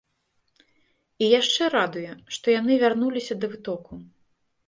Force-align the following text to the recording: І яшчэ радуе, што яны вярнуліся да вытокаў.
І 1.25 1.27
яшчэ 1.39 1.63
радуе, 1.75 2.11
што 2.37 2.45
яны 2.59 2.79
вярнуліся 2.87 3.33
да 3.43 3.47
вытокаў. 3.55 3.97